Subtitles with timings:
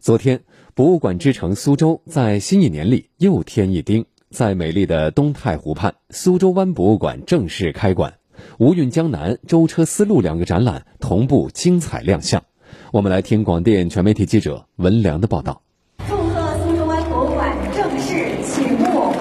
[0.00, 0.40] 昨天，
[0.74, 8.12] 博物馆之城苏州在新一年里又添一丁，在美丽的东太湖畔，苏州湾博物馆正式开馆，
[8.58, 12.42] 《吴韵江南》《舟车丝路》两个展览同步精彩亮相。
[12.92, 15.62] 我们来听广电全媒体记者文良的报道。
[16.08, 19.12] 祝贺苏州湾博物馆正式启幕。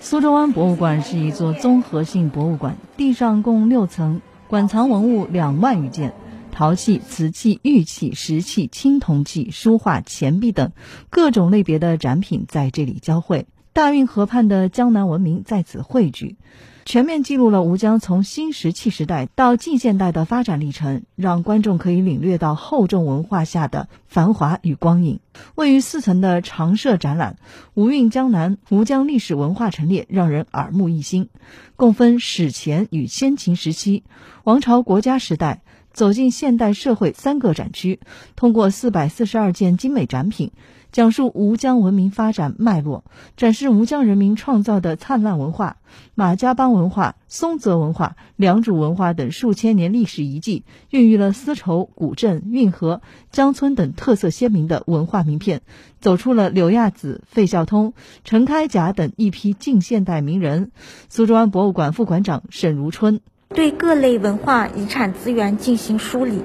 [0.00, 6.12] 苏州湾博物馆是一座综合性博物馆，地上共六层，馆藏文物两万余件。
[6.54, 10.70] 陶器、瓷器、玉器、石器、青铜器、书画、钱币等
[11.10, 16.36] 各种类别的展品在这里交汇，大运河畔的江南文明在此汇聚，
[16.84, 25.18] 全面记录了吴江从新石器时代到近现代的发展历程，让观众可以领略到厚重文化下的繁华与光影。
[25.56, 27.36] 位于四层的常设展览
[27.74, 31.30] 《吴韵江南》吴江历史文化陈列让人耳目一新，
[31.74, 34.04] 共分史前与先秦时期、
[34.44, 35.62] 王朝国家时代。
[35.94, 38.00] 走进现代社会三个展区，
[38.34, 40.50] 通过四百四十二件精美展品，
[40.90, 43.04] 讲述吴江文明发展脉络，
[43.36, 45.76] 展示吴江人民创造的灿烂文化、
[46.16, 55.62] 马家浜文化、松泽文化、良渚文化等数千年历史遗迹，孕育了丝绸、古镇、运河、江村等特色鲜明的文化名片，
[56.00, 60.72] 走出了柳亚子、费孝通、陈开甲等一批近现代名人。
[61.08, 63.20] 苏州湾博物馆副馆长沈如春。
[63.54, 66.42] 对各类文化遗产资源进行梳理，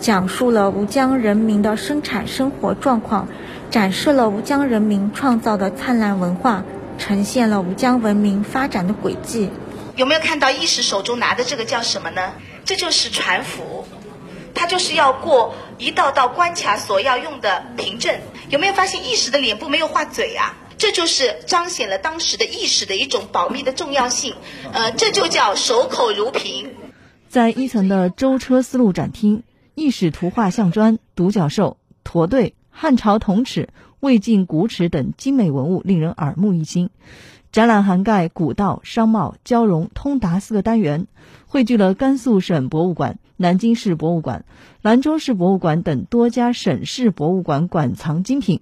[0.00, 3.28] 讲述了吴江人民的生产生活状况，
[3.70, 6.64] 展示了吴江人民创造的灿烂文化，
[6.98, 9.48] 呈现了吴江文明发展的轨迹。
[9.94, 12.32] 有没有看到义士手中拿的这个叫什么呢？
[12.64, 13.84] 这就是船斧，
[14.52, 18.16] 它就是要过一道道关卡所要用的凭证。
[18.48, 20.56] 有没有发现义士的脸部没有画嘴啊？
[20.78, 24.34] 这就是彰显了当时的意识的一种保密的重要性，
[24.72, 26.70] 呃，这就叫守口如瓶。
[27.28, 29.42] 在一层的舟车丝路展厅，
[29.74, 33.68] 意史图画像砖、独角兽、驼队、汉朝铜尺、
[34.00, 36.90] 魏晋古尺等精美文物令人耳目一新。
[37.50, 41.06] 展览涵盖古道、商贸、交融、通达四个单元，
[41.46, 44.44] 汇聚了甘肃省博物馆、南京市博物馆、
[44.82, 48.60] 兰州市博物馆等多家省市博物馆馆藏精品，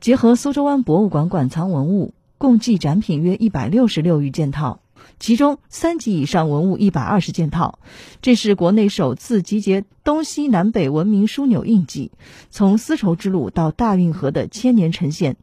[0.00, 4.80] 结合苏州湾博物馆馆藏文物，共计展品约一百六十六余件套，
[5.20, 7.78] 其中三级以上文物一百二十件套。
[8.22, 12.10] 这是国内首次集结东西南北文明枢纽印记，
[12.48, 15.36] 从丝绸之路到大运河的千年呈现。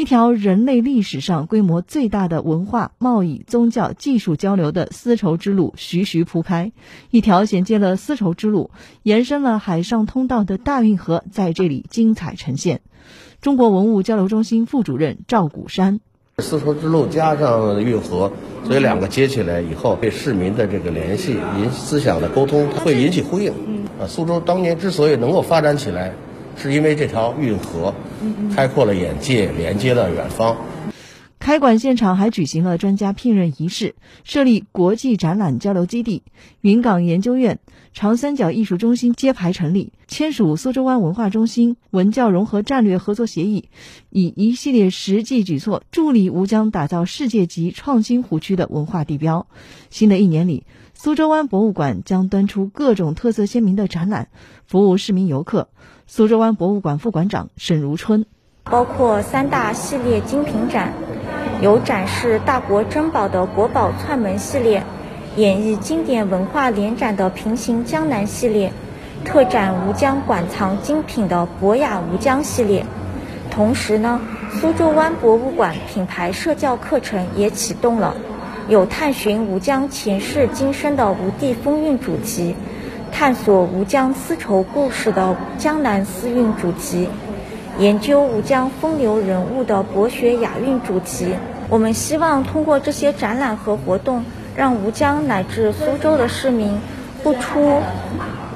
[0.00, 6.72] 一条人类历史上规模最大的文化、贸易、宗教、技术交流的丝绸之路徐徐铺开，
[7.10, 8.70] 一条衔接了丝绸之路、
[9.02, 12.80] 延伸了海上通道的大运河在这里精彩呈现。
[13.42, 16.00] 中国文物交流中心副主任赵谷山：
[16.38, 18.32] 丝绸之路加上运河，
[18.64, 23.52] 所以两个接起来以后，对市民的这个联系、引思想的沟通，会引起呼应。
[24.00, 26.14] 啊，苏州当年之所以能够发展起来。
[26.56, 27.94] 是因为这条运河
[28.54, 30.56] 开阔了眼界，连接了远方。
[31.40, 36.22] 开馆现场还举行了专家聘任仪式，设立国际展览交流基地，
[36.60, 37.58] 云冈研究院、
[37.94, 43.70] 长三角艺术中心揭牌成立，签署苏州湾文化中心文教融合战略合作协议，
[44.10, 49.46] 以一系列实际举措助力吴江打造世界级创新湖区的文化地标。
[49.88, 54.28] 新的一年里，苏州湾博物馆将端出各种特色鲜明的展览，
[54.66, 55.70] 服务市民游客。
[56.06, 58.26] 苏州湾博物馆副馆长沈如春，
[58.64, 60.92] 包括三大系列精品展，
[61.60, 64.82] 有展示大国珍宝的国宝串门系列，
[65.36, 68.72] 演绎经典文化联展的平行江南系列，
[69.26, 72.86] 特展吴江馆藏精品的博雅吴江系列。
[73.50, 74.18] 同时呢，
[74.50, 78.14] 苏州湾博物馆品牌社教课程也启动了，
[78.68, 82.56] 有探寻吴江前世今生的吴地风韵主题。
[83.12, 87.06] 探索吴江丝绸故事的江南丝韵主题，
[87.80, 91.34] 研究吴江风流人物的博学雅韵主题。
[91.70, 94.22] 我们希望通过这些展览和活动，
[94.54, 96.78] 让吴江乃至苏州的市民
[97.22, 97.80] 不出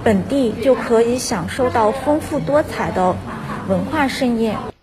[0.02, 3.16] 本地就可以享受到丰富多彩的
[3.66, 4.73] 文化盛宴。